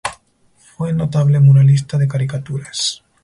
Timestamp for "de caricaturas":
1.99-3.03